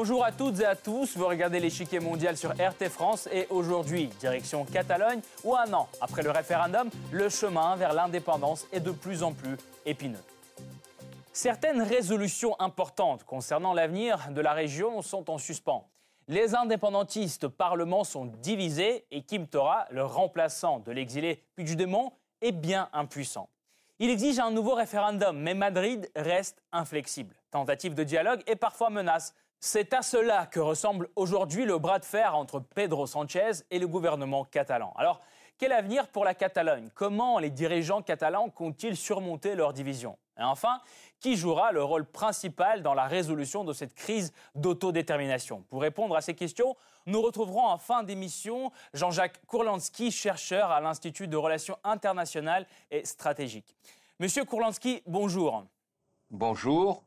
Bonjour 0.00 0.24
à 0.24 0.30
toutes 0.30 0.60
et 0.60 0.64
à 0.64 0.76
tous, 0.76 1.16
vous 1.16 1.26
regardez 1.26 1.58
l'échiquier 1.58 1.98
mondial 1.98 2.36
sur 2.36 2.52
RT 2.52 2.88
France 2.88 3.28
et 3.32 3.48
aujourd'hui, 3.50 4.06
direction 4.20 4.64
Catalogne, 4.64 5.22
où 5.42 5.56
un 5.56 5.72
an 5.72 5.88
après 6.00 6.22
le 6.22 6.30
référendum, 6.30 6.88
le 7.10 7.28
chemin 7.28 7.74
vers 7.74 7.92
l'indépendance 7.92 8.68
est 8.70 8.78
de 8.78 8.92
plus 8.92 9.24
en 9.24 9.32
plus 9.32 9.56
épineux. 9.84 10.22
Certaines 11.32 11.82
résolutions 11.82 12.54
importantes 12.60 13.24
concernant 13.24 13.74
l'avenir 13.74 14.28
de 14.30 14.40
la 14.40 14.52
région 14.52 15.02
sont 15.02 15.28
en 15.30 15.36
suspens. 15.36 15.88
Les 16.28 16.54
indépendantistes 16.54 17.42
au 17.42 17.50
Parlement 17.50 18.04
sont 18.04 18.26
divisés 18.26 19.04
et 19.10 19.22
Kim 19.22 19.48
Tora, 19.48 19.86
le 19.90 20.04
remplaçant 20.04 20.78
de 20.78 20.92
l'exilé 20.92 21.42
Puigdemont, 21.56 22.12
est 22.40 22.52
bien 22.52 22.88
impuissant. 22.92 23.48
Il 23.98 24.10
exige 24.10 24.38
un 24.38 24.52
nouveau 24.52 24.74
référendum, 24.74 25.36
mais 25.36 25.54
Madrid 25.54 26.08
reste 26.14 26.62
inflexible. 26.70 27.34
Tentative 27.50 27.94
de 27.94 28.04
dialogue 28.04 28.44
et 28.46 28.54
parfois 28.54 28.90
menace. 28.90 29.34
C'est 29.60 29.92
à 29.92 30.02
cela 30.02 30.46
que 30.46 30.60
ressemble 30.60 31.08
aujourd'hui 31.16 31.64
le 31.64 31.78
bras 31.78 31.98
de 31.98 32.04
fer 32.04 32.36
entre 32.36 32.60
Pedro 32.60 33.06
Sanchez 33.06 33.64
et 33.70 33.78
le 33.80 33.88
gouvernement 33.88 34.44
catalan. 34.44 34.92
Alors, 34.96 35.20
quel 35.58 35.72
avenir 35.72 36.06
pour 36.06 36.24
la 36.24 36.34
Catalogne? 36.34 36.90
Comment 36.94 37.40
les 37.40 37.50
dirigeants 37.50 38.00
catalans 38.00 38.48
comptent-ils 38.50 38.96
surmonter 38.96 39.56
leur 39.56 39.72
division? 39.72 40.16
Et 40.38 40.44
enfin, 40.44 40.80
qui 41.18 41.36
jouera 41.36 41.72
le 41.72 41.82
rôle 41.82 42.04
principal 42.04 42.84
dans 42.84 42.94
la 42.94 43.06
résolution 43.06 43.64
de 43.64 43.72
cette 43.72 43.94
crise 43.94 44.32
d'autodétermination? 44.54 45.64
Pour 45.68 45.82
répondre 45.82 46.14
à 46.14 46.20
ces 46.20 46.34
questions, 46.34 46.76
nous 47.06 47.20
retrouverons 47.20 47.66
en 47.66 47.78
fin 47.78 48.04
d'émission 48.04 48.70
Jean-Jacques 48.94 49.44
Kourlansky, 49.46 50.12
chercheur 50.12 50.70
à 50.70 50.80
l'Institut 50.80 51.26
de 51.26 51.36
relations 51.36 51.76
internationales 51.82 52.66
et 52.92 53.04
stratégiques. 53.04 53.74
Monsieur 54.20 54.44
Kourlansky, 54.44 55.02
bonjour. 55.06 55.64
Bonjour. 56.30 57.02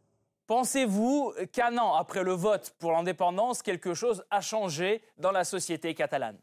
Pensez-vous 0.51 1.31
qu'un 1.53 1.77
an 1.77 1.93
après 1.93 2.23
le 2.23 2.33
vote 2.33 2.75
pour 2.77 2.91
l'indépendance, 2.91 3.61
quelque 3.61 3.93
chose 3.93 4.25
a 4.31 4.41
changé 4.41 5.01
dans 5.17 5.31
la 5.31 5.45
société 5.45 5.93
catalane? 5.93 6.35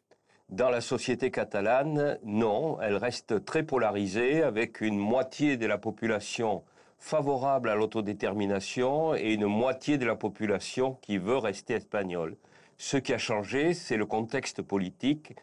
Dans 0.48 0.70
la 0.70 0.81
société 0.81 1.31
catalane, 1.31 2.19
non, 2.25 2.81
elle 2.81 2.97
reste 2.97 3.45
très 3.45 3.64
polarisée 3.64 4.42
avec 4.42 4.81
une 4.81 4.97
moitié 4.97 5.59
de 5.59 5.67
la 5.67 5.77
population 5.77 6.64
favorable 6.98 7.69
à 7.69 7.75
l'autodétermination 7.75 9.14
et 9.14 9.34
une 9.34 9.45
moitié 9.45 9.98
de 9.98 10.06
la 10.06 10.17
population 10.17 10.97
qui 11.03 11.19
veut 11.19 11.36
rester 11.36 11.75
espagnole. 11.75 12.39
Ce 12.79 12.97
qui 12.97 13.12
a 13.12 13.19
changé, 13.19 13.75
c'est 13.75 13.98
le 13.98 14.06
contexte 14.06 14.62
politique, 14.62 15.36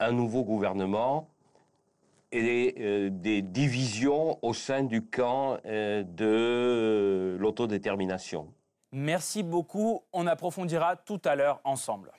un 0.00 0.12
nouveau 0.12 0.42
gouvernement 0.42 1.28
et 2.32 2.74
euh, 2.78 3.10
des 3.10 3.42
divisions 3.42 4.38
au 4.42 4.54
sein 4.54 4.82
du 4.82 5.04
camp 5.06 5.58
euh, 5.64 6.02
de 6.02 7.36
l'autodétermination. 7.38 8.52
Merci 8.92 9.42
beaucoup. 9.42 10.02
On 10.12 10.26
approfondira 10.26 10.96
tout 10.96 11.20
à 11.24 11.36
l'heure 11.36 11.60
ensemble 11.64 12.12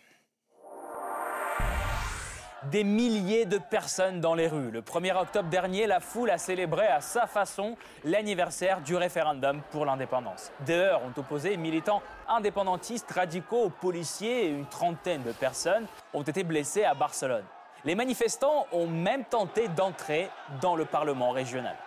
des 2.71 2.83
milliers 2.83 3.45
de 3.45 3.57
personnes 3.57 4.19
dans 4.19 4.33
les 4.33 4.47
rues. 4.47 4.71
Le 4.71 4.81
1er 4.81 5.15
octobre 5.15 5.49
dernier, 5.49 5.87
la 5.87 5.99
foule 5.99 6.29
a 6.29 6.37
célébré 6.37 6.85
à 6.85 7.01
sa 7.01 7.27
façon 7.27 7.77
l'anniversaire 8.03 8.81
du 8.81 8.95
référendum 8.95 9.61
pour 9.71 9.85
l'indépendance. 9.85 10.51
Des 10.65 10.73
heures 10.73 11.01
ont 11.03 11.17
opposé 11.19 11.55
militants 11.57 12.01
indépendantistes 12.27 13.11
radicaux 13.11 13.63
aux 13.65 13.69
policiers 13.69 14.49
une 14.49 14.65
trentaine 14.65 15.23
de 15.23 15.31
personnes 15.31 15.85
ont 16.13 16.23
été 16.23 16.43
blessées 16.43 16.83
à 16.83 16.93
Barcelone. 16.93 17.45
Les 17.87 17.95
manifestants 17.95 18.67
ont 18.73 18.85
même 18.85 19.23
tenté 19.23 19.69
d'entrer 19.69 20.29
dans 20.59 20.75
le 20.75 20.83
Parlement 20.83 21.31
régional. 21.31 21.77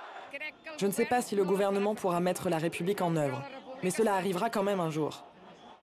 Je 0.79 0.87
ne 0.87 0.93
sais 0.93 1.05
pas 1.05 1.21
si 1.21 1.37
le 1.37 1.45
gouvernement 1.45 1.95
pourra 1.95 2.21
mettre 2.21 2.49
la 2.49 2.57
République 2.57 3.03
en 3.03 3.17
œuvre, 3.17 3.43
mais 3.83 3.91
cela 3.91 4.15
arrivera 4.15 4.49
quand 4.49 4.63
même 4.63 4.81
un 4.81 4.89
jour. 4.89 5.27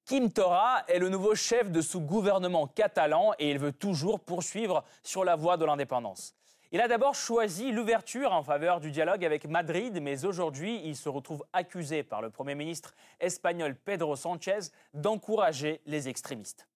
Kim 0.06 0.32
Tora 0.32 0.82
est 0.88 0.98
le 0.98 1.10
nouveau 1.10 1.36
chef 1.36 1.70
de 1.70 1.82
ce 1.82 2.00
gouvernement 2.00 2.66
catalan 2.66 3.34
et 3.38 3.52
il 3.52 3.60
veut 3.60 3.72
toujours 3.72 4.20
poursuivre 4.20 4.84
sur 5.04 5.24
la 5.24 5.36
voie 5.36 5.56
de 5.56 5.66
l'indépendance. 5.66 6.34
Il 6.72 6.82
a 6.82 6.88
d'abord 6.88 7.14
choisi 7.14 7.72
l'ouverture 7.72 8.34
en 8.34 8.42
faveur 8.42 8.80
du 8.80 8.90
dialogue 8.90 9.24
avec 9.24 9.46
Madrid, 9.48 10.00
mais 10.02 10.26
aujourd'hui, 10.26 10.82
il 10.84 10.96
se 10.96 11.10
retrouve 11.10 11.46
accusé 11.54 12.02
par 12.02 12.24
le 12.24 12.32
Premier 12.32 12.56
ministre 12.56 12.96
espagnol 13.20 13.76
Pedro 13.76 14.16
Sanchez 14.16 14.72
d'encourager 14.96 15.80
les 15.86 16.10
extrémistes. 16.10 16.68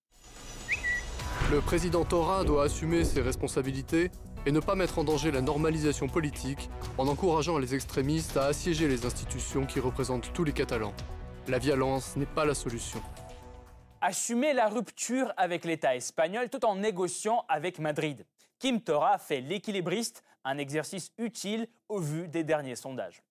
Le 1.51 1.59
président 1.59 2.05
Tora 2.05 2.45
doit 2.45 2.63
assumer 2.63 3.03
ses 3.03 3.21
responsabilités 3.21 4.09
et 4.45 4.51
ne 4.51 4.61
pas 4.61 4.75
mettre 4.75 4.99
en 4.99 5.03
danger 5.03 5.31
la 5.31 5.41
normalisation 5.41 6.07
politique 6.07 6.69
en 6.97 7.07
encourageant 7.07 7.57
les 7.57 7.75
extrémistes 7.75 8.37
à 8.37 8.45
assiéger 8.45 8.87
les 8.87 9.05
institutions 9.05 9.65
qui 9.65 9.81
représentent 9.81 10.31
tous 10.33 10.45
les 10.45 10.53
Catalans. 10.53 10.93
La 11.49 11.59
violence 11.59 12.15
n'est 12.15 12.25
pas 12.25 12.45
la 12.45 12.53
solution 12.53 13.01
assumer 14.01 14.53
la 14.53 14.67
rupture 14.67 15.31
avec 15.37 15.63
l'État 15.63 15.95
espagnol 15.95 16.49
tout 16.49 16.65
en 16.65 16.75
négociant 16.75 17.45
avec 17.47 17.79
Madrid. 17.79 18.25
Kim 18.59 18.81
Tora 18.81 19.17
fait 19.19 19.41
l'équilibriste, 19.41 20.23
un 20.43 20.57
exercice 20.57 21.11
utile 21.17 21.67
au 21.87 21.99
vu 21.99 22.27
des 22.27 22.43
derniers 22.43 22.75
sondages. 22.75 23.21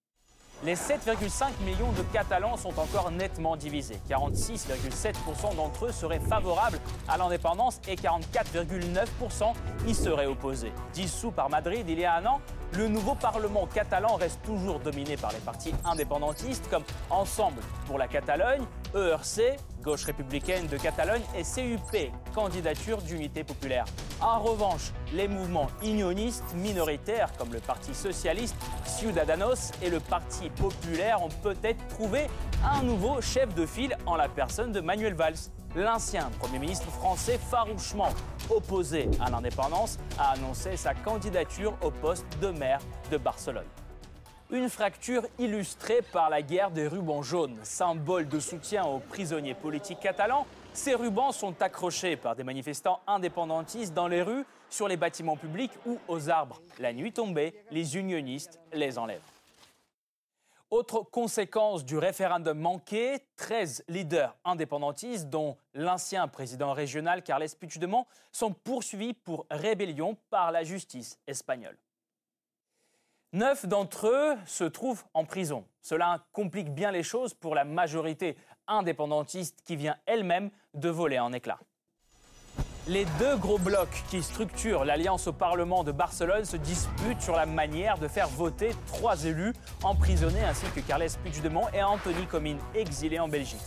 Les 0.63 0.75
7,5 0.75 1.63
millions 1.65 1.91
de 1.93 2.03
Catalans 2.13 2.59
sont 2.59 2.79
encore 2.79 3.11
nettement 3.11 3.57
divisés. 3.57 3.99
46,7% 4.11 5.57
d'entre 5.57 5.87
eux 5.87 5.93
seraient 5.93 6.21
favorables 6.21 6.79
à 7.09 7.17
l'indépendance 7.17 7.81
et 7.89 7.95
44,9% 7.95 9.55
y 9.87 9.95
seraient 9.95 10.27
opposés. 10.27 10.73
Dissous 10.93 11.31
par 11.31 11.49
Madrid 11.49 11.87
il 11.89 11.99
y 11.99 12.05
a 12.05 12.17
un 12.17 12.27
an, 12.27 12.41
le 12.77 12.89
nouveau 12.89 13.15
Parlement 13.15 13.67
catalan 13.73 14.17
reste 14.17 14.43
toujours 14.43 14.81
dominé 14.81 15.17
par 15.17 15.33
les 15.33 15.39
partis 15.39 15.73
indépendantistes 15.83 16.69
comme 16.69 16.85
Ensemble 17.09 17.63
pour 17.87 17.97
la 17.97 18.07
Catalogne, 18.07 18.65
ERC, 18.95 19.57
Gauche 19.83 20.05
républicaine 20.05 20.67
de 20.67 20.77
Catalogne 20.77 21.23
et 21.35 21.43
CUP, 21.43 22.13
candidature 22.35 23.01
d'unité 23.01 23.45
populaire. 23.45 23.87
En 24.23 24.39
revanche, 24.39 24.93
les 25.15 25.29
mouvements 25.29 25.69
unionistes 25.83 26.53
minoritaires 26.55 27.33
comme 27.39 27.55
le 27.55 27.61
Parti 27.61 27.95
socialiste, 27.95 28.55
Ciudadanos 28.85 29.73
et 29.83 29.89
le 29.89 29.99
Parti 29.99 30.51
populaire 30.51 31.23
ont 31.23 31.31
peut-être 31.43 31.87
trouvé 31.89 32.27
un 32.63 32.83
nouveau 32.83 33.23
chef 33.23 33.55
de 33.55 33.65
file 33.65 33.97
en 34.05 34.17
la 34.17 34.29
personne 34.29 34.73
de 34.73 34.81
Manuel 34.81 35.15
Valls. 35.15 35.39
L'ancien 35.75 36.31
Premier 36.39 36.59
ministre 36.59 36.91
français 36.91 37.39
farouchement 37.39 38.11
opposé 38.51 39.09
à 39.25 39.31
l'indépendance 39.31 39.99
a 40.19 40.33
annoncé 40.33 40.77
sa 40.77 40.93
candidature 40.93 41.75
au 41.81 41.91
poste 41.91 42.27
de 42.43 42.49
maire 42.49 42.81
de 43.11 43.17
Barcelone. 43.17 43.65
Une 44.53 44.69
fracture 44.69 45.23
illustrée 45.39 46.03
par 46.03 46.29
la 46.29 46.43
guerre 46.43 46.73
des 46.73 46.89
rubans 46.89 47.23
jaunes, 47.23 47.57
symbole 47.63 48.27
de 48.27 48.41
soutien 48.41 48.85
aux 48.85 48.99
prisonniers 48.99 49.55
politiques 49.55 50.01
catalans. 50.01 50.45
Ces 50.73 50.97
rubans 50.97 51.31
sont 51.31 51.63
accrochés 51.63 52.17
par 52.17 52.35
des 52.35 52.43
manifestants 52.43 52.99
indépendantistes 53.07 53.95
dans 53.95 54.09
les 54.09 54.23
rues, 54.23 54.45
sur 54.69 54.89
les 54.89 54.97
bâtiments 54.97 55.37
publics 55.37 55.71
ou 55.87 55.99
aux 56.09 56.31
arbres. 56.31 56.61
La 56.81 56.93
nuit 56.93 57.13
tombée, 57.13 57.55
les 57.71 57.97
unionistes 57.97 58.59
les 58.73 58.99
enlèvent. 58.99 59.21
Autre 60.69 61.03
conséquence 61.03 61.85
du 61.85 61.97
référendum 61.97 62.59
manqué, 62.59 63.19
13 63.37 63.85
leaders 63.87 64.37
indépendantistes, 64.45 65.29
dont 65.29 65.57
l'ancien 65.75 66.27
président 66.27 66.73
régional 66.73 67.23
Carles 67.23 67.47
Puigdemont, 67.59 68.07
sont 68.33 68.53
poursuivis 68.53 69.15
pour 69.15 69.47
rébellion 69.49 70.17
par 70.29 70.51
la 70.51 70.65
justice 70.65 71.21
espagnole. 71.29 71.77
Neuf 73.33 73.65
d'entre 73.65 74.09
eux 74.09 74.37
se 74.45 74.65
trouvent 74.65 75.05
en 75.15 75.25
prison. 75.25 75.65
Cela 75.83 76.25
complique 76.33 76.75
bien 76.75 76.91
les 76.91 77.05
choses 77.05 77.33
pour 77.33 77.55
la 77.55 77.65
majorité 77.65 78.37
indépendantiste 78.67 79.61
qui 79.65 79.77
vient 79.77 79.97
elle-même 80.07 80.51
de 80.75 80.89
voler 80.89 81.21
en 81.21 81.33
éclats. 81.33 81.61
Les 82.89 83.05
deux 83.21 83.37
gros 83.37 83.59
blocs 83.59 84.03
qui 84.11 84.21
structurent 84.21 84.85
l'alliance 84.85 85.29
au 85.29 85.33
Parlement 85.33 85.85
de 85.85 85.93
Barcelone 85.93 86.45
se 86.45 86.57
disputent 86.57 87.21
sur 87.21 87.37
la 87.37 87.47
manière 87.47 87.99
de 87.99 88.09
faire 88.09 88.27
voter 88.27 88.71
trois 88.89 89.25
élus 89.25 89.53
emprisonnés 89.85 90.43
ainsi 90.43 90.67
que 90.75 90.81
Carles 90.81 91.07
Puigdemont 91.23 91.69
et 91.73 91.85
Anthony 91.85 92.27
Comines, 92.27 92.59
exilés 92.75 93.21
en 93.21 93.29
Belgique. 93.29 93.61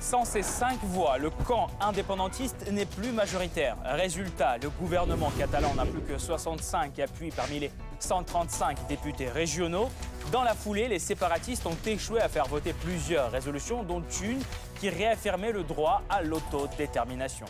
Sans 0.00 0.24
ces 0.24 0.42
cinq 0.42 0.78
voix, 0.82 1.18
le 1.18 1.28
camp 1.28 1.66
indépendantiste 1.82 2.72
n'est 2.72 2.86
plus 2.86 3.12
majoritaire. 3.12 3.76
Résultat, 3.84 4.56
le 4.56 4.70
gouvernement 4.70 5.30
catalan 5.38 5.74
n'a 5.74 5.84
plus 5.84 6.00
que 6.00 6.16
65 6.16 6.98
appuis 7.00 7.32
parmi 7.32 7.58
les 7.58 7.70
135 8.02 8.86
députés 8.86 9.28
régionaux. 9.28 9.88
Dans 10.32 10.42
la 10.42 10.54
foulée, 10.54 10.88
les 10.88 10.98
séparatistes 10.98 11.66
ont 11.66 11.76
échoué 11.86 12.20
à 12.20 12.28
faire 12.28 12.46
voter 12.46 12.72
plusieurs 12.72 13.30
résolutions, 13.30 13.82
dont 13.82 14.02
une 14.22 14.40
qui 14.80 14.88
réaffirmait 14.88 15.52
le 15.52 15.62
droit 15.62 16.02
à 16.08 16.22
l'autodétermination. 16.22 17.46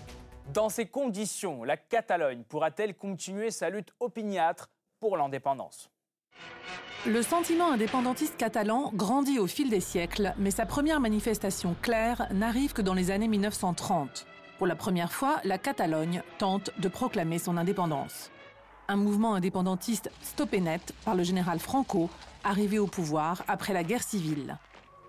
Dans 0.52 0.68
ces 0.68 0.86
conditions, 0.86 1.62
la 1.62 1.76
Catalogne 1.76 2.42
pourra-t-elle 2.42 2.94
continuer 2.94 3.50
sa 3.50 3.70
lutte 3.70 3.92
opiniâtre 4.00 4.68
pour 4.98 5.16
l'indépendance? 5.16 5.90
Le 7.06 7.22
sentiment 7.22 7.72
indépendantiste 7.72 8.36
catalan 8.36 8.90
grandit 8.94 9.38
au 9.38 9.46
fil 9.46 9.70
des 9.70 9.80
siècles, 9.80 10.34
mais 10.36 10.50
sa 10.50 10.66
première 10.66 11.00
manifestation 11.00 11.74
claire 11.80 12.26
n'arrive 12.30 12.74
que 12.74 12.82
dans 12.82 12.92
les 12.92 13.10
années 13.10 13.28
1930. 13.28 14.26
Pour 14.58 14.66
la 14.66 14.76
première 14.76 15.10
fois, 15.10 15.40
la 15.44 15.56
Catalogne 15.56 16.22
tente 16.36 16.70
de 16.78 16.88
proclamer 16.88 17.38
son 17.38 17.56
indépendance. 17.56 18.30
Un 18.90 18.96
mouvement 18.96 19.36
indépendantiste 19.36 20.10
stoppé 20.20 20.60
net 20.60 20.92
par 21.04 21.14
le 21.14 21.22
général 21.22 21.60
Franco, 21.60 22.10
arrivé 22.42 22.80
au 22.80 22.88
pouvoir 22.88 23.44
après 23.46 23.72
la 23.72 23.84
guerre 23.84 24.02
civile. 24.02 24.58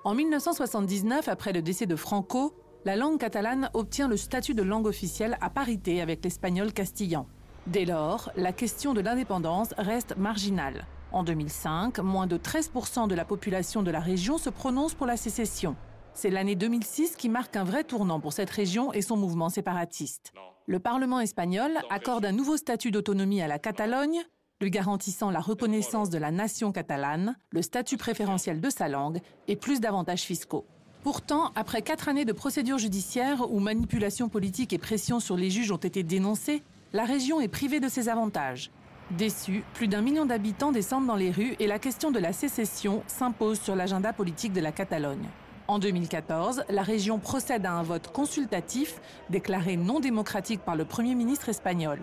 En 0.03 0.13
1979, 0.13 1.27
après 1.27 1.51
le 1.51 1.63
décès 1.63 1.87
de 1.87 1.95
Franco, 1.95 2.53
la 2.85 2.95
langue 2.95 3.17
catalane 3.17 3.71
obtient 3.73 4.07
le 4.07 4.17
statut 4.17 4.53
de 4.53 4.61
langue 4.61 4.85
officielle 4.85 5.35
à 5.41 5.49
parité 5.49 5.99
avec 5.99 6.23
l'espagnol 6.23 6.73
castillan. 6.73 7.25
Dès 7.65 7.85
lors, 7.85 8.31
la 8.35 8.53
question 8.53 8.93
de 8.93 9.01
l'indépendance 9.01 9.73
reste 9.79 10.15
marginale. 10.15 10.85
En 11.11 11.23
2005, 11.23 11.97
moins 12.01 12.27
de 12.27 12.37
13% 12.37 13.07
de 13.07 13.15
la 13.15 13.25
population 13.25 13.81
de 13.81 13.89
la 13.89 13.99
région 13.99 14.37
se 14.37 14.51
prononce 14.51 14.93
pour 14.93 15.07
la 15.07 15.17
sécession. 15.17 15.75
C'est 16.13 16.29
l'année 16.29 16.55
2006 16.55 17.15
qui 17.15 17.29
marque 17.29 17.55
un 17.55 17.63
vrai 17.63 17.83
tournant 17.83 18.19
pour 18.19 18.33
cette 18.33 18.51
région 18.51 18.93
et 18.93 19.01
son 19.01 19.17
mouvement 19.17 19.49
séparatiste. 19.49 20.33
Le 20.71 20.79
Parlement 20.79 21.19
espagnol 21.19 21.73
accorde 21.89 22.23
un 22.23 22.31
nouveau 22.31 22.55
statut 22.55 22.91
d'autonomie 22.91 23.41
à 23.41 23.47
la 23.49 23.59
Catalogne, 23.59 24.21
lui 24.61 24.71
garantissant 24.71 25.29
la 25.29 25.41
reconnaissance 25.41 26.09
de 26.09 26.17
la 26.17 26.31
nation 26.31 26.71
catalane, 26.71 27.35
le 27.49 27.61
statut 27.61 27.97
préférentiel 27.97 28.61
de 28.61 28.69
sa 28.69 28.87
langue 28.87 29.19
et 29.49 29.57
plus 29.57 29.81
d'avantages 29.81 30.21
fiscaux. 30.21 30.65
Pourtant, 31.03 31.51
après 31.55 31.81
quatre 31.81 32.07
années 32.07 32.23
de 32.23 32.31
procédures 32.31 32.77
judiciaires 32.77 33.51
où 33.51 33.59
manipulation 33.59 34.29
politique 34.29 34.71
et 34.71 34.77
pression 34.77 35.19
sur 35.19 35.35
les 35.35 35.49
juges 35.49 35.73
ont 35.73 35.75
été 35.75 36.03
dénoncées, 36.03 36.63
la 36.93 37.03
région 37.03 37.41
est 37.41 37.49
privée 37.49 37.81
de 37.81 37.89
ses 37.89 38.07
avantages. 38.07 38.71
Déçus, 39.17 39.65
plus 39.73 39.89
d'un 39.89 39.99
million 39.99 40.25
d'habitants 40.25 40.71
descendent 40.71 41.07
dans 41.07 41.17
les 41.17 41.31
rues 41.31 41.57
et 41.59 41.67
la 41.67 41.79
question 41.79 42.11
de 42.11 42.19
la 42.19 42.31
sécession 42.31 43.03
s'impose 43.07 43.59
sur 43.59 43.75
l'agenda 43.75 44.13
politique 44.13 44.53
de 44.53 44.61
la 44.61 44.71
Catalogne. 44.71 45.27
En 45.67 45.79
2014, 45.79 46.63
la 46.69 46.81
région 46.81 47.19
procède 47.19 47.65
à 47.65 47.71
un 47.71 47.83
vote 47.83 48.11
consultatif 48.11 48.99
déclaré 49.29 49.77
non 49.77 49.99
démocratique 49.99 50.61
par 50.61 50.75
le 50.75 50.85
Premier 50.85 51.15
ministre 51.15 51.49
espagnol. 51.49 51.99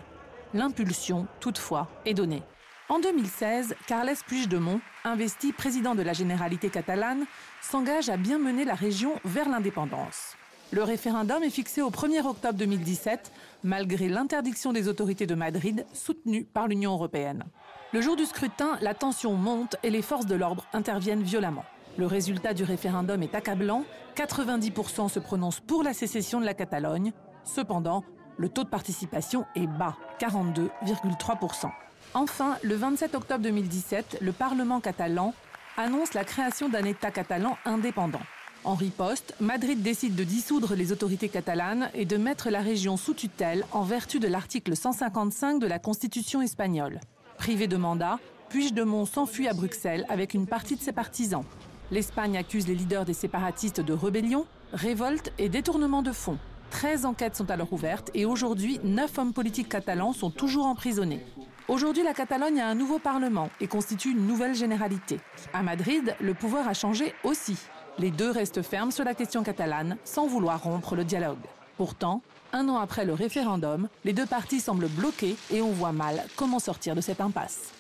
L'impulsion, 0.55 1.27
toutefois, 1.41 1.89
est 2.07 2.15
donnée. 2.15 2.43
En 2.89 3.01
2016, 3.01 3.75
Carles 3.87 4.17
Puigdemont, 4.27 4.81
investi 5.05 5.53
président 5.53 5.95
de 5.95 6.01
la 6.03 6.15
Généralité 6.15 6.71
catalane, 6.71 7.27
s'engage 7.61 8.09
à 8.09 8.17
bien 8.17 8.39
mener 8.39 8.65
la 8.65 8.75
région 8.75 9.13
vers 9.25 9.49
l'indépendance. 9.49 10.37
Le 10.71 10.83
référendum 10.83 11.43
est 11.43 11.51
fixé 11.51 11.83
au 11.83 11.91
1er 11.91 12.27
octobre 12.27 12.59
2017, 12.59 13.33
malgré 13.65 14.09
l'interdiction 14.09 14.73
des 14.73 14.89
autorités 14.89 15.27
de 15.27 15.35
Madrid, 15.35 15.85
soutenue 15.93 16.45
par 16.45 16.69
l'Union 16.69 16.93
européenne. 16.93 17.45
Le 17.93 18.01
jour 18.01 18.17
du 18.17 18.25
scrutin, 18.25 18.79
la 18.81 18.95
tension 18.95 19.35
monte 19.35 19.77
et 19.83 19.91
les 19.91 20.03
forces 20.03 20.27
de 20.27 20.35
l'ordre 20.35 20.67
interviennent 20.73 21.23
violemment. 21.23 21.65
Le 21.99 22.07
résultat 22.07 22.55
du 22.55 22.63
référendum 22.63 23.25
est 23.25 23.35
accablant, 23.35 23.85
90% 24.15 25.09
se 25.09 25.19
prononcent 25.19 25.59
pour 25.59 25.83
la 25.83 25.93
sécession 25.93 26.39
de 26.39 26.45
la 26.45 26.55
Catalogne. 26.55 27.13
Cependant, 27.43 28.05
le 28.37 28.49
taux 28.49 28.63
de 28.63 28.69
participation 28.69 29.47
est 29.57 29.67
bas, 29.67 29.97
42,3%. 30.21 31.69
Enfin, 32.15 32.57
le 32.63 32.77
27 32.77 33.17
octobre 33.17 33.43
2017, 33.43 34.19
le 34.21 34.31
Parlement 34.31 34.79
catalan 34.79 35.35
annonce 35.77 36.15
la 36.15 36.23
création 36.23 36.69
d'un 36.69 36.85
État 36.85 37.11
catalan 37.11 37.59
indépendant. 37.65 38.23
En 38.63 38.75
riposte, 38.75 39.35
Madrid 39.41 39.83
décide 39.83 40.15
de 40.15 40.23
dissoudre 40.23 40.77
les 40.77 40.93
autorités 40.93 41.29
catalanes 41.29 41.91
et 41.95 42.05
de 42.05 42.17
mettre 42.17 42.49
la 42.49 42.61
région 42.61 42.97
sous 42.97 43.15
tutelle 43.15 43.65
en 43.73 43.83
vertu 43.83 44.21
de 44.21 44.29
l'article 44.29 44.77
155 44.77 45.59
de 45.59 45.67
la 45.67 45.81
Constitution 45.81 46.43
espagnole. 46.43 47.01
Privé 47.39 47.67
de 47.67 47.77
mandat, 47.77 48.21
Puigdemont 48.51 49.05
s'enfuit 49.05 49.49
à 49.49 49.53
Bruxelles 49.53 50.07
avec 50.09 50.33
une 50.33 50.47
partie 50.47 50.77
de 50.77 50.81
ses 50.81 50.93
partisans. 50.93 51.45
L'Espagne 51.91 52.37
accuse 52.37 52.69
les 52.69 52.75
leaders 52.75 53.05
des 53.05 53.15
séparatistes 53.15 53.81
de 53.81 53.93
rébellion, 53.93 54.47
révolte 54.73 55.33
et 55.39 55.49
détournement 55.49 56.03
de 56.03 56.13
fonds. 56.13 56.39
13 56.71 57.07
enquêtes 57.07 57.37
sont 57.37 57.51
alors 57.51 57.73
ouvertes 57.73 58.11
et 58.15 58.27
aujourd'hui, 58.27 58.79
9 58.85 59.19
hommes 59.19 59.33
politiques 59.33 59.71
catalans 59.71 60.13
sont 60.13 60.31
toujours 60.31 60.67
emprisonnés. 60.67 61.25
Aujourd'hui, 61.67 62.03
la 62.03 62.15
Catalogne 62.15 62.61
a 62.61 62.69
un 62.69 62.75
nouveau 62.75 62.99
Parlement 62.99 63.49
et 63.61 63.67
constitue 63.67 64.11
une 64.11 64.27
nouvelle 64.27 64.55
généralité. 64.55 65.21
À 65.53 65.63
Madrid, 65.63 66.15
le 66.21 66.35
pouvoir 66.35 66.69
a 66.69 66.75
changé 66.75 67.15
aussi. 67.25 67.57
Les 67.99 68.11
deux 68.11 68.31
restent 68.31 68.63
fermes 68.63 68.91
sur 68.91 69.05
la 69.05 69.15
question 69.15 69.43
catalane 69.43 69.97
sans 70.05 70.27
vouloir 70.27 70.63
rompre 70.63 70.95
le 70.95 71.05
dialogue. 71.05 71.39
Pourtant, 71.77 72.23
un 72.53 72.69
an 72.69 72.79
après 72.79 73.05
le 73.05 73.15
référendum, 73.15 73.89
les 74.05 74.13
deux 74.13 74.27
parties 74.27 74.61
semblent 74.61 74.89
bloquées 74.89 75.37
et 75.51 75.63
on 75.63 75.73
voit 75.73 75.93
mal 75.93 76.25
comment 76.37 76.59
sortir 76.59 76.95
de 76.95 77.01
cette 77.01 77.21
impasse. 77.21 77.73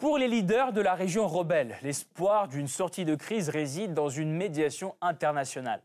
Pour 0.00 0.16
les 0.16 0.28
leaders 0.28 0.72
de 0.72 0.80
la 0.80 0.94
région 0.94 1.28
rebelle, 1.28 1.76
l'espoir 1.82 2.48
d'une 2.48 2.68
sortie 2.68 3.04
de 3.04 3.14
crise 3.14 3.50
réside 3.50 3.92
dans 3.92 4.08
une 4.08 4.32
médiation 4.32 4.94
internationale. 5.02 5.82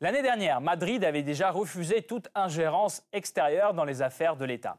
L'année 0.00 0.22
dernière, 0.22 0.60
Madrid 0.60 1.02
avait 1.02 1.24
déjà 1.24 1.50
refusé 1.50 2.02
toute 2.02 2.28
ingérence 2.36 3.02
extérieure 3.12 3.74
dans 3.74 3.84
les 3.84 4.02
affaires 4.02 4.36
de 4.36 4.44
l'État. 4.44 4.76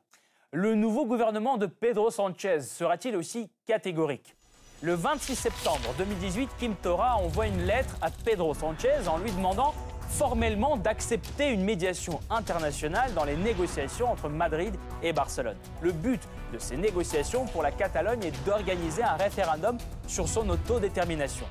Le 0.54 0.74
nouveau 0.74 1.06
gouvernement 1.06 1.58
de 1.58 1.66
Pedro 1.66 2.10
Sanchez 2.12 2.62
sera-t-il 2.62 3.18
aussi 3.18 3.52
catégorique? 3.66 4.38
Le 4.82 4.94
26 4.94 5.36
septembre 5.36 5.94
2018, 5.98 6.50
Kim 6.58 6.74
Tora 6.76 7.18
envoie 7.18 7.48
une 7.48 7.64
lettre 7.64 7.98
à 8.02 8.10
Pedro 8.10 8.54
Sanchez 8.54 9.10
en 9.10 9.18
lui 9.18 9.34
demandant 9.34 9.74
formellement 10.08 10.78
d'accepter 10.78 11.52
une 11.52 11.64
médiation 11.64 12.20
internationale 12.30 13.14
dans 13.14 13.24
les 13.24 13.36
négociations 13.36 14.12
entre 14.12 14.30
Madrid 14.30 14.74
et 15.04 15.14
Barcelone. 15.14 15.58
Le 15.82 15.92
but 15.92 16.22
de 16.54 16.60
ces 16.60 16.78
négociations 16.78 17.46
pour 17.46 17.64
la 17.64 17.72
Catalogne 17.72 18.24
est 18.24 18.46
d'organiser 18.46 19.04
un 19.04 19.16
référendum 19.16 19.78
sur 20.08 20.28
son 20.28 20.50
autodétermination. 20.50 21.46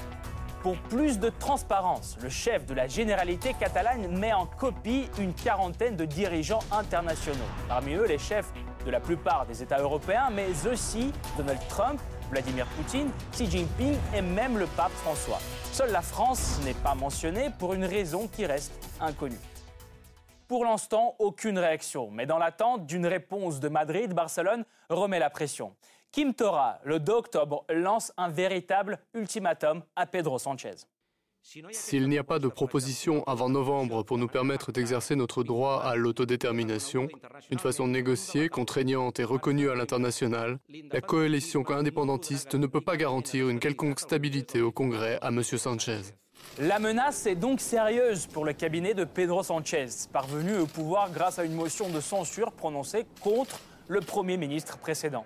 Pour 0.63 0.77
plus 0.79 1.21
de 1.21 1.29
transparence, 1.29 2.17
le 2.23 2.29
chef 2.29 2.67
de 2.67 2.75
la 2.75 2.89
généralité 2.89 3.55
catalane 3.55 4.09
met 4.19 4.33
en 4.33 4.47
copie 4.47 5.09
une 5.19 5.33
quarantaine 5.33 5.95
de 5.95 6.05
dirigeants 6.05 6.63
internationaux. 6.73 7.39
Parmi 7.69 7.95
eux, 7.95 8.07
les 8.07 8.19
chefs 8.19 8.53
de 8.85 8.91
la 8.91 8.99
plupart 8.99 9.47
des 9.47 9.63
États 9.63 9.79
européens, 9.79 10.29
mais 10.33 10.49
aussi 10.67 11.13
Donald 11.37 11.61
Trump, 11.69 12.01
Vladimir 12.31 12.67
Poutine, 12.77 13.11
Xi 13.33 13.49
Jinping 13.49 13.97
et 14.15 14.23
même 14.23 14.59
le 14.59 14.67
pape 14.67 14.93
François. 15.05 15.39
Seule 15.77 15.93
la 15.93 16.01
France 16.01 16.59
n'est 16.65 16.73
pas 16.73 16.95
mentionnée 16.95 17.51
pour 17.59 17.75
une 17.75 17.85
raison 17.85 18.29
qui 18.29 18.47
reste 18.47 18.73
inconnue. 18.99 19.37
Pour 20.49 20.65
l'instant, 20.65 21.15
aucune 21.19 21.59
réaction, 21.59 22.11
mais 22.11 22.25
dans 22.25 22.39
l'attente 22.39 22.87
d'une 22.87 23.05
réponse 23.05 23.61
de 23.61 23.69
Madrid, 23.69 24.15
Barcelone 24.15 24.65
remet 24.89 25.19
la 25.19 25.29
pression. 25.29 25.77
Kim 26.13 26.33
Tora, 26.33 26.79
le 26.83 26.99
2 26.99 27.13
octobre, 27.13 27.67
lance 27.69 28.11
un 28.17 28.31
véritable 28.31 28.99
ultimatum 29.13 29.83
à 29.97 30.07
Pedro 30.07 30.39
Sanchez. 30.39 30.77
S'il 31.71 32.09
n'y 32.09 32.19
a 32.19 32.25
pas 32.25 32.41
de 32.41 32.49
proposition 32.49 33.23
avant 33.29 33.49
novembre 33.49 34.03
pour 34.03 34.19
nous 34.19 34.27
permettre 34.27 34.73
d'exercer 34.73 35.15
notre 35.15 35.45
droit 35.45 35.81
à 35.81 35.95
l'autodétermination, 35.95 37.07
d'une 37.51 37.61
façon 37.61 37.87
négociée, 37.87 38.49
contraignante 38.49 39.21
et 39.21 39.25
reconnue 39.25 39.71
à 39.71 39.77
l'international, 39.77 40.59
la 40.93 41.01
coalition 41.01 41.65
indépendantiste 41.71 42.57
ne 42.57 42.67
peut 42.67 42.81
pas 42.81 42.97
garantir 42.97 43.49
une 43.49 43.61
quelconque 43.61 44.01
stabilité 44.01 44.61
au 44.61 44.73
Congrès 44.73 45.21
à 45.23 45.29
M. 45.29 45.45
Sanchez. 45.45 46.01
La 46.59 46.81
menace 46.81 47.27
est 47.27 47.37
donc 47.37 47.61
sérieuse 47.61 48.27
pour 48.27 48.45
le 48.45 48.53
cabinet 48.53 48.95
de 48.95 49.05
Pedro 49.05 49.45
Sanchez, 49.45 49.87
parvenu 50.13 50.57
au 50.57 50.67
pouvoir 50.67 51.13
grâce 51.13 51.39
à 51.39 51.45
une 51.45 51.55
motion 51.55 51.89
de 51.91 52.01
censure 52.01 52.51
prononcée 52.51 53.07
contre 53.21 53.61
le 53.87 54.01
Premier 54.01 54.37
ministre 54.37 54.79
précédent. 54.79 55.25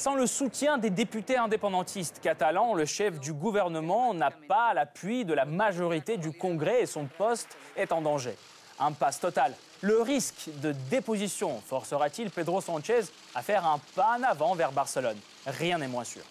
Sans 0.00 0.14
le 0.14 0.26
soutien 0.26 0.78
des 0.78 0.88
députés 0.88 1.36
indépendantistes 1.36 2.20
catalans, 2.20 2.72
le 2.72 2.86
chef 2.86 3.20
du 3.20 3.34
gouvernement 3.34 4.14
n'a 4.14 4.30
pas 4.30 4.72
l'appui 4.72 5.26
de 5.26 5.34
la 5.34 5.44
majorité 5.44 6.16
du 6.16 6.32
Congrès 6.32 6.84
et 6.84 6.86
son 6.86 7.04
poste 7.04 7.54
est 7.76 7.92
en 7.92 8.00
danger. 8.00 8.34
Impasse 8.78 9.20
totale. 9.20 9.54
Le 9.82 10.00
risque 10.00 10.48
de 10.62 10.72
déposition 10.88 11.60
forcera-t-il 11.60 12.30
Pedro 12.30 12.62
Sanchez 12.62 13.02
à 13.34 13.42
faire 13.42 13.66
un 13.66 13.78
pas 13.94 14.16
en 14.18 14.22
avant 14.22 14.54
vers 14.54 14.72
Barcelone? 14.72 15.18
Rien 15.44 15.76
n'est 15.76 15.86
moins 15.86 16.04
sûr. 16.04 16.22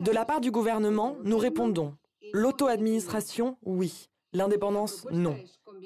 De 0.00 0.10
la 0.10 0.24
part 0.24 0.40
du 0.40 0.50
gouvernement, 0.50 1.14
nous 1.24 1.36
répondons 1.36 1.94
l'auto-administration, 2.32 3.58
oui. 3.66 4.08
L'indépendance, 4.32 5.06
non. 5.10 5.36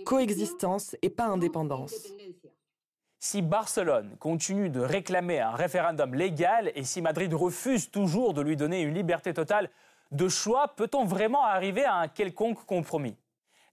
Coexistence 0.05 0.95
et 1.03 1.11
pas 1.11 1.27
indépendance. 1.27 1.95
Si 3.25 3.41
Barcelone 3.41 4.17
continue 4.19 4.69
de 4.69 4.81
réclamer 4.81 5.39
un 5.39 5.53
référendum 5.53 6.13
légal 6.13 6.73
et 6.75 6.83
si 6.83 7.01
Madrid 7.01 7.33
refuse 7.33 7.89
toujours 7.89 8.35
de 8.35 8.43
lui 8.43 8.57
donner 8.57 8.81
une 8.81 8.95
liberté 8.95 9.33
totale 9.33 9.71
de 10.11 10.29
choix, 10.29 10.75
peut-on 10.75 11.05
vraiment 11.05 11.45
arriver 11.45 11.85
à 11.85 11.95
un 11.95 12.09
quelconque 12.09 12.67
compromis? 12.67 13.17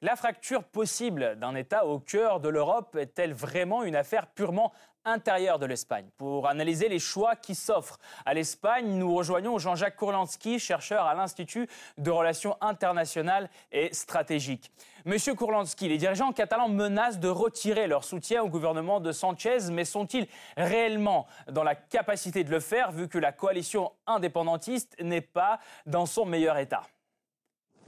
La 0.04 0.16
fracture 0.16 0.64
possible 0.64 1.36
d'un 1.40 1.56
État 1.56 1.88
au 1.88 2.00
cœur 2.00 2.42
de 2.42 2.48
l'Europe 2.48 2.96
est-elle 2.96 3.34
vraiment 3.34 3.82
une 3.82 3.96
affaire 3.96 4.28
purement 4.28 4.72
intérieure 5.10 5.60
de 5.60 5.66
l'Espagne. 5.66 6.08
Pour 6.18 6.48
analyser 6.48 6.88
les 6.88 7.00
choix 7.00 7.36
qui 7.36 7.56
s'offrent 7.56 8.00
à 8.26 8.34
l'Espagne, 8.34 8.88
nous 8.98 9.14
rejoignons 9.14 9.58
Jean-Jacques 9.58 9.96
Kourlansky, 9.96 10.60
chercheur 10.60 11.06
à 11.06 11.14
l'Institut 11.14 11.68
de 11.98 12.12
relations 12.12 12.56
internationales 12.62 13.50
et 13.72 13.94
stratégiques. 13.94 14.72
Monsieur 15.06 15.34
Kourlansky, 15.34 15.88
les 15.88 15.98
dirigeants 15.98 16.32
catalans 16.34 16.70
menacent 16.70 17.20
de 17.20 17.30
retirer 17.30 17.88
leur 17.88 18.04
soutien 18.04 18.44
au 18.44 18.50
gouvernement 18.50 19.00
de 19.00 19.12
Sanchez, 19.12 19.72
mais 19.72 19.86
sont-ils 19.86 20.28
réellement 20.58 21.26
dans 21.50 21.64
la 21.64 21.76
capacité 21.76 22.44
de 22.44 22.52
le 22.52 22.60
faire 22.60 22.92
vu 22.92 23.08
que 23.08 23.18
la 23.18 23.32
coalition 23.32 23.92
indépendantiste 24.08 24.96
n'est 25.02 25.22
pas 25.22 25.60
dans 25.86 26.06
son 26.06 26.26
meilleur 26.26 26.58
état? 26.58 26.84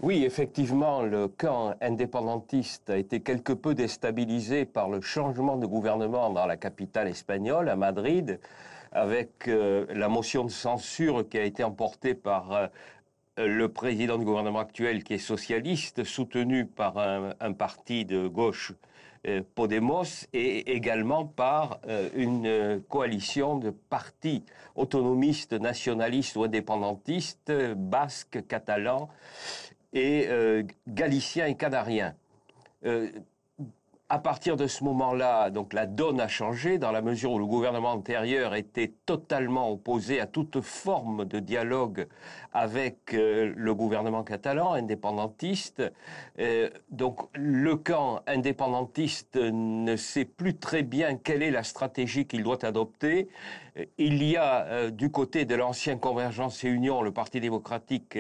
Oui, 0.02 0.24
effectivement, 0.24 1.04
le 1.04 1.28
camp 1.28 1.76
indépendantiste 1.80 2.90
a 2.90 2.98
été 2.98 3.20
quelque 3.20 3.54
peu 3.54 3.76
déstabilisé 3.76 4.66
par 4.66 4.90
le 4.90 5.00
changement 5.00 5.58
de 5.58 5.68
gouvernement 5.68 6.32
dans 6.32 6.48
la 6.48 6.58
capitale 6.58 7.08
espagnole, 7.08 7.70
à 7.70 7.76
Madrid, 7.76 8.40
avec 8.92 9.48
euh, 9.48 9.86
la 9.94 10.10
motion 10.10 10.44
de 10.44 10.50
censure 10.50 11.30
qui 11.30 11.38
a 11.38 11.44
été 11.44 11.64
emportée 11.64 12.16
par 12.16 12.52
euh, 12.52 12.68
le 13.38 13.70
président 13.70 14.18
du 14.18 14.26
gouvernement 14.26 14.60
actuel, 14.60 15.04
qui 15.04 15.14
est 15.14 15.20
socialiste, 15.20 16.04
soutenu 16.04 16.66
par 16.66 16.98
un, 16.98 17.54
parti 17.54 18.04
de 18.04 18.28
gauche, 18.28 18.74
euh, 19.28 19.44
Podemos, 19.54 20.26
et 20.34 20.74
également 20.74 21.26
par 21.26 21.80
une 22.16 22.82
coalition 22.90 23.56
de 23.56 23.70
partis 23.70 24.44
autonomistes, 24.76 25.54
nationalistes 25.54 26.36
ou 26.38 26.44
indépendantistes, 26.44 27.52
basques, 27.76 28.48
catalans 28.48 29.08
et 29.94 30.28
euh, 30.30 30.64
galiciens 30.88 31.48
et 31.48 31.56
canariens 31.56 32.16
à 34.12 34.20
partir 34.20 34.58
de 34.58 34.68
ce 34.68 34.84
moment-là, 34.84 35.50
donc 35.52 35.72
la 35.72 35.86
donne 35.86 36.20
a 36.20 36.28
changé 36.28 36.78
dans 36.78 36.92
la 36.92 37.02
mesure 37.02 37.32
où 37.32 37.40
le 37.40 37.46
gouvernement 37.46 37.94
antérieur 37.94 38.56
était 38.56 38.92
totalement 39.06 39.72
opposé 39.72 40.20
à 40.20 40.28
toute 40.28 40.60
forme 40.60 41.24
de 41.24 41.40
dialogue 41.40 42.08
avec 42.52 43.14
euh, 43.14 43.54
le 43.56 43.74
gouvernement 43.74 44.24
catalan 44.24 44.74
indépendantiste. 44.74 45.82
Euh, 46.40 46.70
donc 46.90 47.22
le 47.36 47.78
camp 47.78 48.20
indépendantiste 48.28 49.38
ne 49.38 49.96
sait 49.96 50.26
plus 50.26 50.58
très 50.58 50.84
bien 50.84 51.16
quelle 51.16 51.42
est 51.42 51.52
la 51.52 51.64
stratégie 51.64 52.28
qu'il 52.28 52.44
doit 52.44 52.66
adopter. 52.66 53.30
Il 53.98 54.22
y 54.26 54.36
a 54.36 54.66
euh, 54.66 54.90
du 54.90 55.10
côté 55.10 55.46
de 55.46 55.56
l'ancien 55.56 55.98
Convergence 55.98 56.66
et 56.66 56.68
Union, 56.68 57.02
le 57.02 57.14
Parti 57.14 57.40
démocratique 57.40 58.20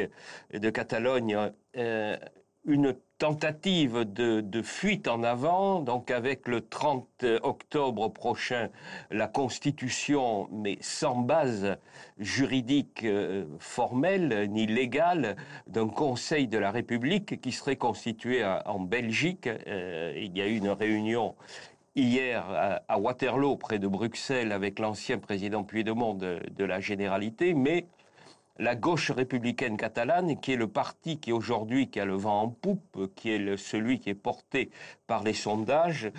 de 0.53 0.69
Catalogne, 0.69 1.51
une 2.65 2.95
tentative 3.21 4.03
de, 4.03 4.61
fuite 4.63 5.07
en 5.07 5.21
avant, 5.21 5.79
donc 5.81 6.09
avec 6.09 6.47
le 6.47 6.61
30 6.61 7.23
octobre 7.43 8.07
prochain, 8.09 8.69
la 9.11 9.27
Constitution, 9.27 10.49
mais 10.51 10.79
sans 10.81 11.17
base 11.17 11.77
juridique 12.17 13.03
euh, 13.03 13.45
formelle 13.59 14.47
ni 14.49 14.65
légale, 14.65 15.35
d'un 15.67 15.87
Conseil 15.87 16.47
de 16.47 16.57
la 16.57 16.71
République 16.71 17.39
qui 17.41 17.51
serait 17.51 17.75
constitué 17.75 18.43
en 18.65 18.79
Belgique. 18.79 19.45
Euh, 19.45 20.13
il 20.15 20.35
y 20.35 20.41
a 20.41 20.47
eu 20.47 20.55
une 20.55 20.69
réunion 20.69 21.35
hier 21.95 22.43
à, 22.87 22.97
Waterloo, 22.97 23.55
près 23.55 23.77
de 23.77 23.87
Bruxelles, 23.87 24.51
avec 24.51 24.79
l'ancien 24.79 25.19
président 25.19 25.63
Puigdemont 25.63 26.15
de, 26.15 26.39
de 26.57 26.65
la 26.65 26.79
Généralité, 26.79 27.53
mais 27.53 27.85
la 28.61 28.75
gauche 28.75 29.09
républicaine 29.09 29.75
catalane, 29.75 30.39
qui 30.39 30.53
est 30.53 30.55
le 30.55 30.67
parti 30.67 31.17
qui 31.17 31.31
aujourd'hui 31.31 31.89
qui 31.89 31.99
a 31.99 32.05
le 32.05 32.13
vent 32.13 32.43
en 32.43 32.49
poupe, 32.49 33.11
qui 33.15 33.31
est 33.31 33.57
celui 33.57 33.99
qui 33.99 34.11
est 34.11 34.13
porté 34.13 34.69
par 35.07 35.23
les 35.23 35.33
sondages, 35.33 36.11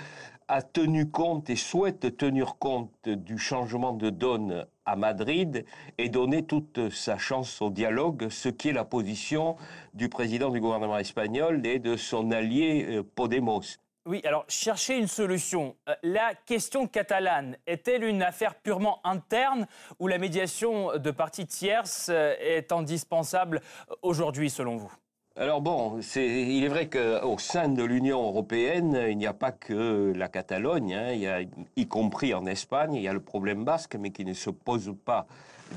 a 0.49 0.61
tenu 0.61 1.09
compte 1.09 1.49
et 1.51 1.57
souhaite 1.57 2.17
tenir 2.17 2.57
compte 2.59 3.09
du 3.09 3.39
changement 3.39 3.93
de 3.93 4.11
donne 4.11 4.67
à 4.85 4.97
Madrid 4.97 5.65
et 5.99 6.09
donner 6.09 6.43
toute 6.43 6.91
sa 6.91 7.17
chance 7.17 7.63
au 7.63 7.71
dialogue, 7.71 8.29
ce 8.29 8.49
qui 8.49 8.71
est 8.71 8.73
la 8.73 8.85
position 8.85 9.57
du 9.95 10.09
président 10.09 10.51
du 10.51 10.61
gouvernement 10.61 10.99
espagnol 10.99 11.65
et 11.65 11.79
de 11.79 11.97
son 11.97 12.33
allié 12.33 12.87
euh, 12.89 13.03
Podemos. 13.15 13.79
Oui, 14.05 14.21
alors 14.25 14.45
chercher 14.49 14.99
une 14.99 15.07
solution. 15.07 15.77
Euh, 15.89 15.95
la 16.03 16.35
question 16.35 16.89
catalane 16.89 17.57
est-elle 17.69 18.03
une 18.03 18.23
affaire 18.23 18.57
purement 18.57 19.01
interne 19.07 19.67
ou 20.01 20.09
la 20.09 20.19
médiation 20.19 20.99
de 20.99 21.11
parties 21.13 21.47
tierces 21.47 22.09
euh, 22.09 22.35
est 22.41 22.73
indispensable 22.73 23.61
aujourd'hui 24.03 24.51
selon 24.51 24.77
vous? 24.77 24.93
Alors 25.37 25.63
bon, 25.63 26.01
il 26.17 26.63
est 26.63 26.69
vrai 26.69 26.91
qu'au 26.91 27.39
sein 27.39 27.71
de 27.71 27.83
l'Union 27.83 28.23
européenne, 28.23 29.07
il 29.09 29.17
n'y 29.17 29.27
a 29.27 29.33
pas 29.33 29.51
que 29.51 30.13
la 30.15 30.29
Catalogne, 30.29 30.95
hein. 30.95 31.47
y, 31.77 31.87
compris 31.89 32.35
en 32.35 32.45
Espagne, 32.45 32.95
il 32.95 33.03
y 33.03 33.09
a 33.09 33.15
le 33.15 33.21
problème 33.21 33.65
basque, 33.65 33.97
mais 33.99 34.11
qui 34.11 34.27
ne 34.27 34.35
se 34.35 34.51
pose 34.51 34.95
pas 35.07 35.27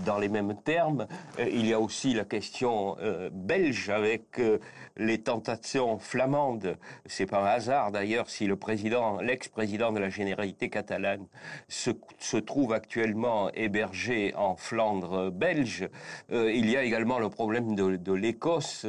dans 0.03 0.17
les 0.17 0.29
mêmes 0.29 0.55
termes. 0.63 1.07
Euh, 1.39 1.47
il 1.51 1.67
y 1.67 1.73
a 1.73 1.79
aussi 1.79 2.13
la 2.13 2.25
question 2.25 2.97
euh, 2.99 3.29
belge 3.31 3.89
avec 3.89 4.39
euh, 4.39 4.59
les 4.97 5.21
tentations 5.21 5.99
flamandes. 5.99 6.77
C'est 7.05 7.25
pas 7.25 7.41
un 7.41 7.55
hasard 7.55 7.91
d'ailleurs 7.91 8.29
si 8.29 8.47
le 8.47 8.55
président, 8.55 9.21
l'ex-président 9.21 9.91
de 9.91 9.99
la 9.99 10.09
Généralité 10.09 10.69
catalane 10.69 11.25
se, 11.67 11.91
trouve 12.37 12.73
actuellement 12.73 13.49
hébergé 13.53 14.33
en 14.35 14.55
Flandre 14.55 15.31
belge. 15.31 15.87
il 16.31 16.69
y 16.69 16.75
a 16.75 16.83
également 16.83 17.19
le 17.19 17.29
problème 17.29 17.75
de, 17.75 18.13
l'Écosse 18.13 18.85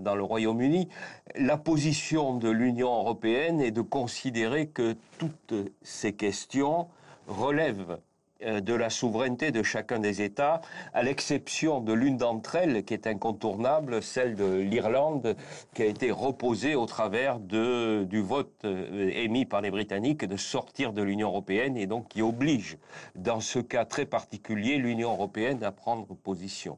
dans 0.00 0.14
le 0.14 0.22
Royaume-Uni. 0.22 0.88
La 1.36 1.56
position 1.56 2.34
de 2.34 2.50
l'Union 2.50 2.88
européenne 2.88 3.60
est 3.60 3.70
de 3.70 3.82
considérer 3.82 4.66
que 4.68 4.96
toutes 5.18 5.54
ces 5.82 6.12
questions 6.12 6.88
relèvent 7.28 7.98
euh, 8.42 8.60
de 8.60 8.74
la 8.74 8.90
souveraineté 8.90 9.50
de 9.50 9.62
chacun 9.62 9.98
des 9.98 10.20
États, 10.20 10.60
à 10.92 11.02
l'exception 11.02 11.80
de 11.80 11.94
l'une 11.94 12.18
d'entre 12.18 12.56
elles 12.56 12.84
qui 12.84 12.92
est 12.92 13.06
incontournable, 13.06 14.02
celle 14.02 14.34
de 14.34 14.56
l'Irlande, 14.56 15.36
qui 15.72 15.82
a 15.82 15.86
été 15.86 16.10
reposée 16.10 16.74
au 16.74 16.84
travers 16.84 17.38
du 17.38 18.20
vote 18.20 18.52
euh, 18.66 19.10
émis 19.14 19.46
par 19.46 19.62
les 19.62 19.70
Britanniques 19.70 20.26
de 20.26 20.36
sortir 20.36 20.92
de 20.92 21.02
l'Union 21.02 21.28
européenne 21.28 21.78
et 21.78 21.86
donc 21.86 22.08
qui 22.08 22.20
oblige, 22.20 22.76
dans 23.14 23.40
ce 23.40 23.58
cas 23.58 23.86
très 23.86 24.04
particulier, 24.04 24.76
l'Union 24.76 25.12
européenne 25.12 25.64
à 25.64 25.72
prendre 25.72 26.06
position. 26.14 26.76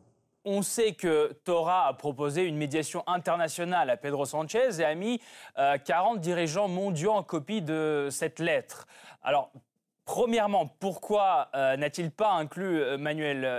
On 0.50 0.62
sait 0.62 0.92
que 0.92 1.34
Torah 1.44 1.88
a 1.88 1.92
proposé 1.92 2.44
une 2.44 2.56
médiation 2.56 3.04
internationale 3.06 3.90
à 3.90 3.98
Pedro 3.98 4.24
Sanchez 4.24 4.80
et 4.80 4.84
a 4.84 4.94
mis 4.94 5.20
40 5.84 6.16
euh, 6.16 6.20
dirigeants 6.20 6.68
mondiaux 6.68 7.12
en 7.12 7.22
copie 7.22 7.60
de 7.60 8.08
cette 8.10 8.38
lettre. 8.38 8.86
Alors, 9.22 9.52
Premièrement, 10.06 10.66
pourquoi 10.80 11.50
euh, 11.54 11.76
n'a-t-il 11.76 12.10
pas 12.10 12.30
inclus 12.30 12.80
euh, 12.80 12.94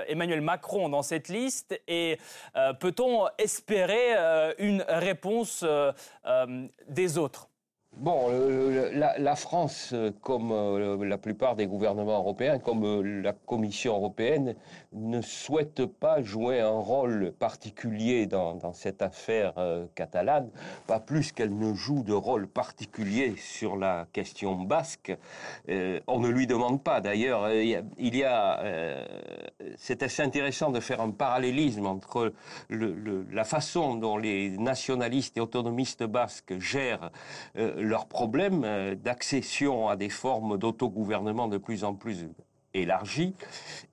Emmanuel, 0.08 0.42
Macron 0.42 0.90
dans 0.90 1.04
cette 1.04 1.30
liste 1.30 1.80
Et 1.88 2.18
euh, 2.56 2.74
peut-on 2.74 3.28
espérer 3.38 4.16
une 4.58 4.84
réponse 4.90 5.64
des 6.88 7.18
autres? 7.20 7.49
Bon, 8.00 8.30
la, 8.94 9.36
France, 9.36 9.94
comme 10.22 10.54
euh, 10.54 11.06
la 11.06 11.18
plupart 11.18 11.58
des 11.58 11.68
gouvernements 11.68 12.20
européens, 12.20 12.58
comme 12.58 12.86
euh, 12.86 13.22
la 13.22 13.34
Commission 13.34 13.94
européenne, 13.98 14.56
ne 14.94 15.20
souhaite 15.20 15.86
pas 15.86 16.24
jouer 16.24 16.62
un 16.62 16.80
rôle 16.80 17.34
particulier 17.38 18.26
dans, 18.26 18.72
cette 18.72 19.02
affaire 19.02 19.52
euh, 19.58 19.86
catalane, 19.96 20.50
pas 20.88 21.02
plus 21.02 21.34
qu'elle 21.34 21.54
ne 21.54 21.74
joue 21.74 22.04
de 22.04 22.14
rôle 22.14 22.48
particulier 22.48 23.36
sur 23.36 23.76
la 23.76 24.08
question 24.14 24.56
basque. 24.56 25.12
on 25.68 26.20
ne 26.20 26.30
lui 26.30 26.48
demande 26.48 26.82
pas, 26.82 27.02
d'ailleurs. 27.02 27.52
Il 27.52 28.16
y 28.16 28.24
a, 28.24 28.64
c'est 29.78 30.04
assez 30.04 30.24
intéressant 30.24 30.72
de 30.72 30.80
faire 30.80 31.02
un 31.02 31.12
parallélisme 31.12 31.86
entre 31.86 32.32
la 32.70 33.44
façon 33.44 33.96
dont 33.96 34.16
les 34.18 34.58
nationalistes 34.58 35.38
et 35.38 35.42
autonomistes 35.42 36.04
basques 36.04 36.58
gèrent 36.60 37.12
problème 37.98 38.64
euh, 38.64 38.96
d'accession 38.96 39.90
à 39.90 39.96
des 39.96 40.10
formes 40.10 40.58
d'autogouvernement 40.58 41.48
de 41.48 41.58
plus 41.58 41.84
en 41.84 41.94
plus 41.94 42.28
élargies 42.74 43.34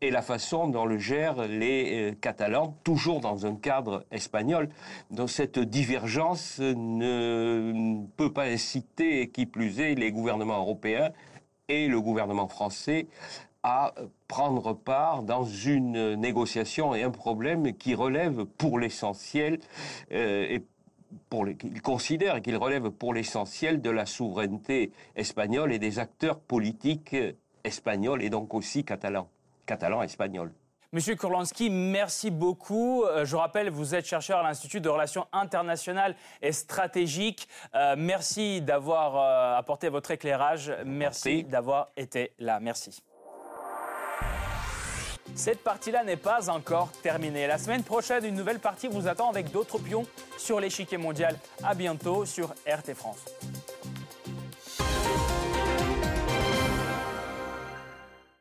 et 0.00 0.10
la 0.10 0.22
façon 0.22 0.68
dont 0.68 0.84
le 0.84 0.98
gèrent 0.98 1.48
les 1.48 2.10
euh, 2.10 2.14
Catalans, 2.20 2.76
toujours 2.84 3.20
dans 3.20 3.46
un 3.46 3.56
cadre 3.56 4.04
espagnol, 4.10 4.68
dont 5.10 5.26
cette 5.26 5.58
divergence 5.58 6.58
ne 6.58 8.04
peut 8.16 8.32
pas 8.32 8.44
inciter, 8.44 9.30
qui 9.30 9.46
plus 9.46 9.80
est, 9.80 9.94
les 9.94 10.12
gouvernements 10.12 10.58
européens 10.58 11.10
et 11.68 11.88
le 11.88 12.00
gouvernement 12.00 12.48
français 12.48 13.06
à 13.62 13.94
prendre 14.28 14.74
part 14.74 15.24
dans 15.24 15.44
une 15.44 16.14
négociation 16.14 16.94
et 16.94 17.02
un 17.02 17.10
problème 17.10 17.72
qui 17.72 17.96
relève 17.96 18.44
pour 18.44 18.78
l'essentiel 18.78 19.58
euh, 20.12 20.46
et 20.48 20.62
il 21.64 21.82
considère 21.82 22.40
qu'il 22.42 22.56
relève 22.56 22.90
pour 22.90 23.14
l'essentiel 23.14 23.80
de 23.80 23.90
la 23.90 24.06
souveraineté 24.06 24.92
espagnole 25.14 25.72
et 25.72 25.78
des 25.78 25.98
acteurs 25.98 26.38
politiques 26.38 27.16
espagnols 27.64 28.22
et 28.22 28.30
donc 28.30 28.54
aussi 28.54 28.84
catalans, 28.84 29.28
catalans 29.66 30.02
espagnols. 30.02 30.52
Monsieur 30.92 31.16
Kurlansky, 31.16 31.68
merci 31.68 32.30
beaucoup. 32.30 33.04
Euh, 33.04 33.24
je 33.24 33.36
rappelle, 33.36 33.70
vous 33.70 33.94
êtes 33.94 34.06
chercheur 34.06 34.38
à 34.38 34.42
l'Institut 34.44 34.80
de 34.80 34.88
relations 34.88 35.26
internationales 35.32 36.14
et 36.40 36.52
stratégiques. 36.52 37.48
Euh, 37.74 37.96
merci 37.98 38.62
d'avoir 38.62 39.16
euh, 39.16 39.58
apporté 39.58 39.88
votre 39.88 40.12
éclairage. 40.12 40.72
Merci. 40.84 41.44
d'avoir 41.44 41.90
été 41.96 42.32
là. 42.38 42.60
Merci. 42.60 43.02
Cette 45.36 45.62
partie-là 45.62 46.02
n'est 46.02 46.16
pas 46.16 46.48
encore 46.48 46.90
terminée. 47.02 47.46
La 47.46 47.58
semaine 47.58 47.82
prochaine, 47.84 48.24
une 48.24 48.34
nouvelle 48.34 48.58
partie 48.58 48.88
vous 48.88 49.06
attend 49.06 49.28
avec 49.28 49.52
d'autres 49.52 49.78
pions 49.78 50.06
sur 50.38 50.60
l'échiquier 50.60 50.96
mondial. 50.96 51.38
À 51.62 51.74
bientôt 51.74 52.24
sur 52.24 52.54
RT 52.66 52.94
France. 52.94 53.18